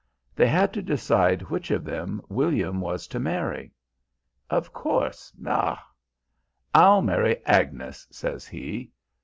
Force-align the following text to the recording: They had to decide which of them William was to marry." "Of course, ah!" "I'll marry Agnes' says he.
They 0.35 0.47
had 0.47 0.73
to 0.73 0.81
decide 0.81 1.43
which 1.43 1.69
of 1.69 1.83
them 1.83 2.23
William 2.27 2.81
was 2.81 3.05
to 3.09 3.19
marry." 3.19 3.71
"Of 4.49 4.73
course, 4.73 5.31
ah!" 5.45 5.85
"I'll 6.73 7.03
marry 7.03 7.45
Agnes' 7.45 8.07
says 8.09 8.47
he. 8.47 8.93